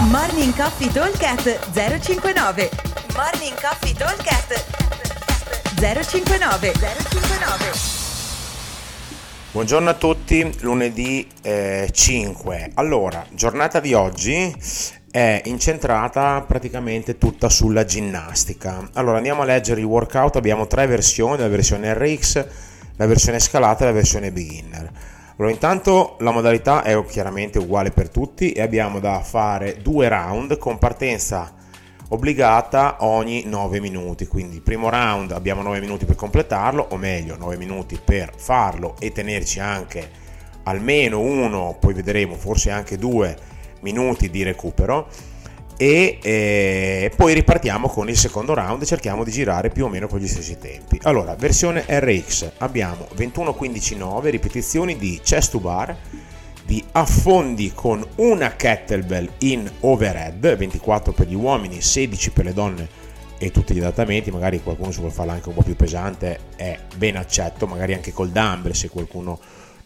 Morning 0.00 0.54
Coffee 0.54 0.92
Talkcast 0.92 1.72
059 1.72 2.70
Morning 3.16 3.60
Coffee 3.60 3.92
Talkcast 3.92 4.64
059 5.74 6.72
059 6.72 7.72
Buongiorno 9.50 9.90
a 9.90 9.94
tutti, 9.94 10.56
lunedì 10.60 11.26
eh, 11.42 11.88
5. 11.90 12.70
Allora, 12.74 13.26
giornata 13.32 13.80
di 13.80 13.92
oggi 13.92 14.54
è 15.10 15.42
incentrata 15.46 16.44
praticamente 16.46 17.18
tutta 17.18 17.48
sulla 17.48 17.84
ginnastica. 17.84 18.88
Allora, 18.92 19.16
andiamo 19.16 19.42
a 19.42 19.46
leggere 19.46 19.80
il 19.80 19.86
workout, 19.86 20.36
abbiamo 20.36 20.68
tre 20.68 20.86
versioni, 20.86 21.38
la 21.38 21.48
versione 21.48 21.92
RX, 21.92 22.46
la 22.94 23.06
versione 23.06 23.40
scalata 23.40 23.82
e 23.82 23.86
la 23.86 23.92
versione 23.92 24.30
beginner. 24.30 25.16
Allora, 25.38 25.54
intanto 25.54 26.16
la 26.18 26.32
modalità 26.32 26.82
è 26.82 27.00
chiaramente 27.04 27.60
uguale 27.60 27.92
per 27.92 28.08
tutti 28.08 28.50
e 28.50 28.60
abbiamo 28.60 28.98
da 28.98 29.20
fare 29.20 29.76
due 29.80 30.08
round 30.08 30.58
con 30.58 30.78
partenza 30.78 31.54
obbligata 32.08 32.96
ogni 33.04 33.44
9 33.44 33.78
minuti. 33.78 34.26
Quindi 34.26 34.56
il 34.56 34.62
primo 34.62 34.88
round 34.88 35.30
abbiamo 35.30 35.62
9 35.62 35.78
minuti 35.78 36.06
per 36.06 36.16
completarlo, 36.16 36.88
o 36.90 36.96
meglio 36.96 37.36
9 37.36 37.56
minuti 37.56 38.00
per 38.04 38.32
farlo 38.36 38.96
e 38.98 39.12
tenerci 39.12 39.60
anche 39.60 40.10
almeno 40.64 41.20
uno, 41.20 41.76
poi 41.78 41.94
vedremo, 41.94 42.34
forse 42.34 42.72
anche 42.72 42.98
due 42.98 43.36
minuti 43.82 44.30
di 44.30 44.42
recupero 44.42 45.06
e 45.80 46.18
eh, 46.20 47.12
poi 47.14 47.34
ripartiamo 47.34 47.88
con 47.88 48.08
il 48.08 48.18
secondo 48.18 48.52
round 48.52 48.82
e 48.82 48.86
cerchiamo 48.86 49.22
di 49.22 49.30
girare 49.30 49.70
più 49.70 49.84
o 49.84 49.88
meno 49.88 50.08
con 50.08 50.18
gli 50.18 50.26
stessi 50.26 50.58
tempi. 50.58 50.98
Allora, 51.04 51.36
versione 51.36 51.84
RX 51.86 52.50
abbiamo 52.58 53.06
21-15-9 53.16 54.28
ripetizioni 54.28 54.96
di 54.96 55.20
chest 55.22 55.52
to 55.52 55.60
bar, 55.60 55.96
di 56.64 56.84
affondi 56.92 57.70
con 57.72 58.04
una 58.16 58.56
kettlebell 58.56 59.30
in 59.38 59.70
overhead, 59.80 60.56
24 60.56 61.12
per 61.12 61.28
gli 61.28 61.36
uomini, 61.36 61.80
16 61.80 62.30
per 62.32 62.46
le 62.46 62.52
donne 62.52 62.88
e 63.38 63.52
tutti 63.52 63.72
gli 63.72 63.78
adattamenti, 63.78 64.32
magari 64.32 64.60
qualcuno 64.60 64.90
se 64.90 64.98
vuole 64.98 65.14
farla 65.14 65.34
anche 65.34 65.48
un 65.48 65.54
po' 65.54 65.62
più 65.62 65.76
pesante 65.76 66.40
è 66.56 66.76
ben 66.96 67.16
accetto, 67.16 67.68
magari 67.68 67.94
anche 67.94 68.12
col 68.12 68.30
dumbbell 68.30 68.72
se 68.72 68.88
qualcuno 68.88 69.38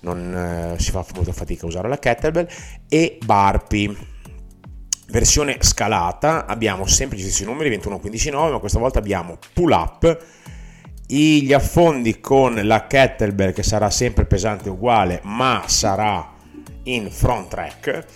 non 0.00 0.74
eh, 0.76 0.78
si 0.78 0.90
fa 0.90 1.02
molta 1.14 1.32
fatica 1.32 1.64
a 1.64 1.68
usare 1.68 1.88
la 1.88 1.98
kettlebell. 1.98 2.46
E 2.90 3.18
barpi 3.24 4.16
versione 5.10 5.56
scalata 5.60 6.46
abbiamo 6.46 6.86
sempre 6.86 7.16
gli 7.16 7.22
stessi 7.22 7.44
numeri 7.44 7.70
21 7.70 7.98
15 7.98 8.30
9 8.30 8.50
ma 8.52 8.58
questa 8.58 8.78
volta 8.78 8.98
abbiamo 8.98 9.38
pull 9.52 9.70
up. 9.70 10.24
Gli 11.06 11.52
affondi 11.52 12.20
con 12.20 12.60
la 12.64 12.86
kettlebell 12.86 13.52
che 13.52 13.62
sarà 13.62 13.88
sempre 13.88 14.26
pesante 14.26 14.68
uguale 14.68 15.20
ma 15.24 15.64
sarà 15.66 16.34
in 16.84 17.10
front 17.10 17.48
track 17.48 18.06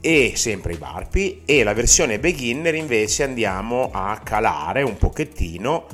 e 0.00 0.32
sempre 0.36 0.74
i 0.74 0.76
barpi. 0.76 1.42
E 1.46 1.62
la 1.62 1.72
versione 1.72 2.18
beginner 2.18 2.74
invece 2.74 3.22
andiamo 3.22 3.90
a 3.90 4.20
calare 4.22 4.82
un 4.82 4.98
pochettino 4.98 5.86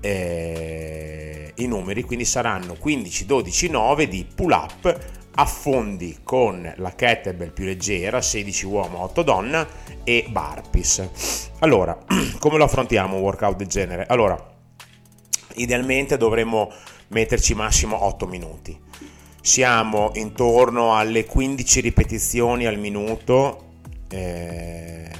eh, 0.00 1.52
i 1.56 1.66
numeri. 1.66 2.02
Quindi 2.04 2.24
saranno 2.24 2.74
15 2.74 3.26
12 3.26 3.68
9 3.70 4.08
di 4.08 4.26
pull 4.32 4.52
up 4.52 5.15
affondi 5.36 6.18
con 6.22 6.72
la 6.76 6.94
kettlebell 6.94 7.52
più 7.52 7.64
leggera, 7.64 8.20
16 8.20 8.66
uomo, 8.66 9.02
8 9.02 9.22
donna 9.22 9.66
e 10.04 10.26
barpis. 10.28 11.50
Allora, 11.60 11.96
come 12.38 12.58
lo 12.58 12.64
affrontiamo 12.64 13.16
un 13.16 13.22
workout 13.22 13.56
del 13.56 13.66
genere? 13.66 14.06
Allora, 14.08 14.36
idealmente 15.54 16.16
dovremmo 16.16 16.72
metterci 17.08 17.54
massimo 17.54 18.04
8 18.04 18.26
minuti. 18.26 18.78
Siamo 19.40 20.10
intorno 20.14 20.96
alle 20.96 21.24
15 21.24 21.80
ripetizioni 21.80 22.66
al 22.66 22.78
minuto 22.78 23.64
eh, 24.08 25.10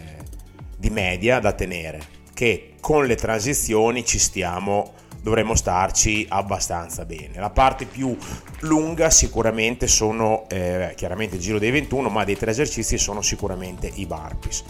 di 0.77 0.91
media 0.91 1.39
da 1.39 1.53
tenere, 1.53 2.01
che 2.35 2.75
con 2.81 3.07
le 3.07 3.15
transizioni 3.17 4.05
ci 4.05 4.19
stiamo 4.19 4.95
dovremmo 5.27 5.57
starci 5.57 6.25
abbastanza 6.29 7.05
bene. 7.05 7.41
La 7.41 7.51
parte 7.51 7.85
più 7.85 8.17
lunga 8.61 9.11
sicuramente 9.11 9.89
sono 9.89 10.45
eh, 10.49 10.93
chiaramente 10.95 11.35
il 11.35 11.43
giro 11.43 11.59
dei 11.59 11.73
21, 11.73 12.09
ma 12.09 12.23
dei 12.23 12.37
tre 12.37 12.53
esercizi 12.53 12.97
sono 12.97 13.23
sicuramente 13.23 13.91
i 13.93 14.07
burpees. 14.07 14.63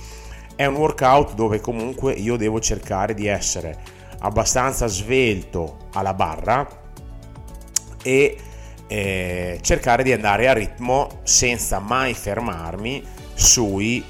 È 0.54 0.64
un 0.64 0.76
workout 0.76 1.34
dove 1.34 1.60
comunque 1.60 2.14
io 2.14 2.36
devo 2.36 2.58
cercare 2.58 3.12
di 3.12 3.26
essere 3.26 3.78
abbastanza 4.20 4.86
svelto 4.86 5.88
alla 5.92 6.14
barra 6.14 6.66
e 8.02 8.38
eh, 8.86 9.58
cercare 9.60 10.02
di 10.02 10.12
andare 10.12 10.48
a 10.48 10.54
ritmo 10.54 11.20
senza 11.24 11.80
mai 11.80 12.14
fermarmi 12.14 13.04
sui 13.34 14.02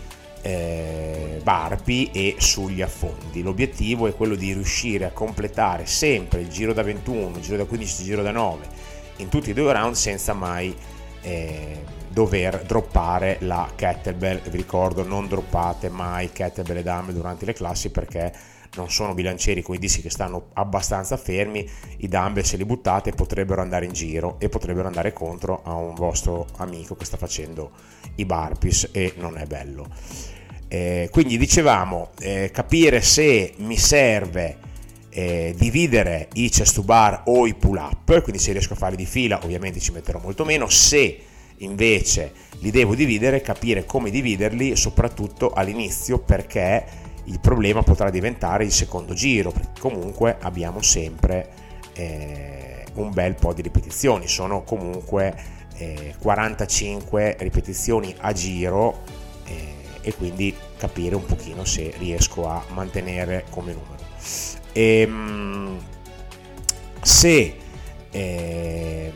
eh, 0.46 1.40
Barpi 1.42 2.10
e 2.12 2.36
sugli 2.38 2.80
affondi. 2.80 3.42
L'obiettivo 3.42 4.06
è 4.06 4.14
quello 4.14 4.36
di 4.36 4.52
riuscire 4.52 5.04
a 5.04 5.10
completare 5.10 5.86
sempre 5.86 6.40
il 6.40 6.48
giro 6.48 6.72
da 6.72 6.82
21, 6.82 7.36
il 7.36 7.42
giro 7.42 7.56
da 7.56 7.64
15, 7.64 8.00
il 8.00 8.06
giro 8.06 8.22
da 8.22 8.30
9 8.30 8.64
in 9.16 9.28
tutti 9.28 9.50
e 9.50 9.54
due 9.54 9.72
round 9.72 9.94
senza 9.94 10.34
mai 10.34 10.76
eh, 11.22 11.82
dover 12.08 12.62
droppare 12.62 13.38
la 13.40 13.68
kettlebell. 13.74 14.42
Vi 14.48 14.56
ricordo, 14.56 15.04
non 15.04 15.26
droppate 15.26 15.88
mai 15.88 16.30
kettlebell 16.30 16.78
e 16.78 16.82
dumbbell 16.82 17.14
durante 17.14 17.44
le 17.44 17.52
classi 17.52 17.90
perché 17.90 18.32
non 18.74 18.90
sono 18.90 19.14
bilancieri 19.14 19.62
con 19.62 19.74
i 19.74 19.78
dischi 19.78 20.02
che 20.02 20.10
stanno 20.10 20.48
abbastanza 20.54 21.16
fermi, 21.16 21.68
i 21.98 22.08
dumbbell 22.08 22.42
se 22.42 22.56
li 22.56 22.64
buttate 22.64 23.12
potrebbero 23.12 23.62
andare 23.62 23.86
in 23.86 23.92
giro 23.92 24.36
e 24.38 24.48
potrebbero 24.48 24.86
andare 24.86 25.12
contro 25.12 25.62
a 25.64 25.74
un 25.74 25.94
vostro 25.94 26.46
amico 26.56 26.96
che 26.96 27.04
sta 27.04 27.16
facendo 27.16 27.70
i 28.16 28.24
burpees 28.24 28.88
e 28.92 29.14
non 29.16 29.38
è 29.38 29.46
bello. 29.46 29.86
Eh, 30.68 31.08
quindi 31.12 31.38
dicevamo 31.38 32.10
eh, 32.20 32.50
capire 32.52 33.00
se 33.00 33.54
mi 33.58 33.76
serve 33.76 34.58
eh, 35.10 35.54
dividere 35.56 36.28
i 36.34 36.50
chest 36.50 36.74
to 36.74 36.82
bar 36.82 37.22
o 37.26 37.46
i 37.46 37.54
pull 37.54 37.76
up, 37.76 38.20
quindi 38.22 38.40
se 38.40 38.52
riesco 38.52 38.74
a 38.74 38.76
farli 38.76 38.96
di 38.96 39.06
fila 39.06 39.40
ovviamente 39.42 39.80
ci 39.80 39.92
metterò 39.92 40.18
molto 40.18 40.44
meno, 40.44 40.68
se 40.68 41.18
invece 41.58 42.32
li 42.58 42.70
devo 42.70 42.94
dividere 42.94 43.40
capire 43.40 43.86
come 43.86 44.10
dividerli 44.10 44.76
soprattutto 44.76 45.52
all'inizio 45.52 46.18
perché 46.18 46.84
il 47.26 47.40
problema 47.40 47.82
potrà 47.82 48.10
diventare 48.10 48.64
il 48.64 48.72
secondo 48.72 49.14
giro, 49.14 49.50
perché 49.50 49.80
comunque 49.80 50.36
abbiamo 50.40 50.82
sempre 50.82 51.48
eh, 51.94 52.84
un 52.94 53.10
bel 53.12 53.34
po' 53.34 53.52
di 53.52 53.62
ripetizioni, 53.62 54.28
sono 54.28 54.62
comunque 54.62 55.34
eh, 55.76 56.14
45 56.18 57.36
ripetizioni 57.40 58.14
a 58.18 58.32
giro 58.32 59.02
eh, 59.44 59.74
e 60.00 60.14
quindi 60.14 60.54
capire 60.76 61.14
un 61.14 61.24
pochino 61.24 61.64
se 61.64 61.92
riesco 61.98 62.48
a 62.48 62.62
mantenere 62.68 63.44
come 63.50 63.72
numero. 63.72 64.04
E, 64.72 65.00
ehm, 65.00 65.78
se 67.02 67.56
eh, 68.10 69.12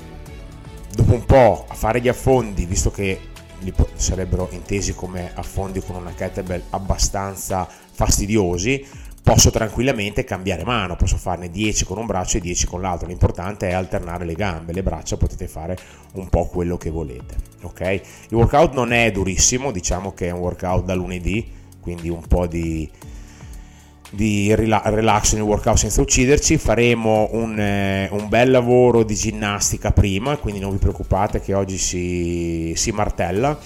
dopo 0.92 1.12
un 1.12 1.24
po' 1.24 1.64
a 1.68 1.74
fare 1.74 2.00
gli 2.00 2.08
affondi, 2.08 2.64
visto 2.66 2.90
che 2.90 3.29
li 3.60 3.72
sarebbero 3.94 4.48
intesi 4.52 4.94
come 4.94 5.30
affondi 5.34 5.80
con 5.80 5.96
una 5.96 6.12
kettlebell 6.12 6.62
abbastanza 6.70 7.68
fastidiosi, 7.92 8.86
posso 9.22 9.50
tranquillamente 9.50 10.24
cambiare 10.24 10.64
mano, 10.64 10.96
posso 10.96 11.16
farne 11.16 11.50
10 11.50 11.84
con 11.84 11.98
un 11.98 12.06
braccio 12.06 12.38
e 12.38 12.40
10 12.40 12.66
con 12.66 12.80
l'altro, 12.80 13.06
l'importante 13.06 13.68
è 13.68 13.72
alternare 13.72 14.24
le 14.24 14.34
gambe, 14.34 14.72
le 14.72 14.82
braccia 14.82 15.16
potete 15.16 15.46
fare 15.46 15.76
un 16.12 16.28
po' 16.28 16.46
quello 16.46 16.76
che 16.76 16.90
volete, 16.90 17.36
ok? 17.62 17.80
Il 18.28 18.36
workout 18.36 18.72
non 18.72 18.92
è 18.92 19.10
durissimo, 19.10 19.70
diciamo 19.70 20.12
che 20.12 20.28
è 20.28 20.30
un 20.30 20.40
workout 20.40 20.84
da 20.84 20.94
lunedì, 20.94 21.46
quindi 21.80 22.08
un 22.08 22.26
po' 22.26 22.46
di, 22.46 22.90
di 24.10 24.52
relax 24.54 25.34
nel 25.34 25.42
workout 25.42 25.78
senza 25.78 26.00
ucciderci, 26.00 26.58
faremo 26.58 27.28
un, 27.32 27.58
eh, 27.58 28.08
un, 28.10 28.28
bel 28.28 28.50
lavoro 28.50 29.04
di 29.04 29.14
ginnastica 29.14 29.92
prima, 29.92 30.36
quindi 30.36 30.60
non 30.60 30.72
vi 30.72 30.78
preoccupate 30.78 31.40
che 31.40 31.54
oggi 31.54 31.78
si, 31.78 32.72
si 32.76 32.90
martella. 32.90 33.56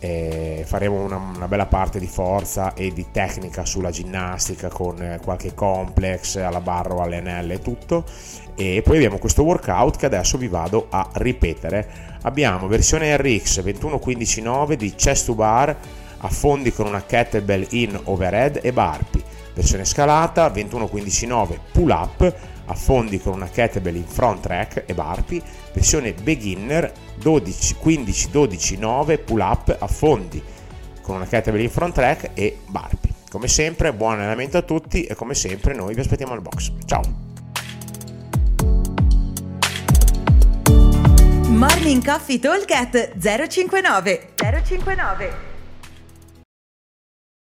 Eh, 0.00 0.64
faremo 0.66 1.00
una, 1.00 1.16
una, 1.16 1.46
bella 1.46 1.66
parte 1.66 2.00
di 2.00 2.08
forza 2.08 2.74
e 2.74 2.92
di 2.92 3.06
tecnica 3.12 3.64
sulla 3.64 3.90
ginnastica 3.90 4.68
con 4.68 5.00
eh, 5.00 5.20
qualche 5.22 5.54
complex 5.54 6.34
alla 6.36 6.60
barra 6.60 6.94
o 6.94 7.02
alle 7.02 7.18
anelle 7.18 7.54
e 7.54 7.58
tutto. 7.60 8.04
E 8.56 8.82
poi 8.84 8.96
abbiamo 8.96 9.18
questo 9.18 9.44
workout 9.44 9.98
che 9.98 10.06
adesso 10.06 10.36
vi 10.38 10.48
vado 10.48 10.88
a 10.90 11.08
ripetere. 11.14 11.88
Abbiamo 12.22 12.66
versione 12.66 13.16
RX 13.16 13.60
21-15-9 13.62 14.72
di 14.72 14.92
chest 14.96 15.26
to 15.26 15.34
bar 15.34 15.76
affondi 16.24 16.72
con 16.72 16.86
una 16.86 17.04
kettlebell 17.04 17.66
in 17.70 17.98
overhead 18.04 18.58
e 18.60 18.72
barpi 18.72 19.21
versione 19.54 19.84
scalata 19.84 20.48
21-15-9 20.48 21.58
pull 21.72 21.90
up 21.90 22.34
affondi 22.66 23.20
con 23.20 23.34
una 23.34 23.48
kettlebell 23.48 23.96
in 23.96 24.06
front 24.06 24.40
track 24.40 24.84
e 24.86 24.94
barpi, 24.94 25.42
versione 25.72 26.12
beginner 26.12 26.92
12, 27.16 27.76
15, 27.78 28.30
12, 28.30 28.76
9 28.78 29.18
pull 29.18 29.40
up 29.40 29.76
affondi 29.78 30.42
con 31.02 31.16
una 31.16 31.26
kettlebell 31.26 31.62
in 31.62 31.70
front 31.70 31.94
track 31.94 32.30
e 32.34 32.58
barpi. 32.66 33.10
Come 33.30 33.48
sempre, 33.48 33.92
buon 33.92 34.14
allenamento 34.14 34.58
a 34.58 34.62
tutti 34.62 35.04
e 35.04 35.14
come 35.14 35.34
sempre 35.34 35.74
noi 35.74 35.94
vi 35.94 36.00
aspettiamo 36.00 36.32
al 36.32 36.42
box. 36.42 36.72
Ciao! 36.84 37.30
Morning 41.48 42.04
Coffee 42.04 42.38
Talk 42.38 42.66
059 43.48 44.32
059 44.36 45.51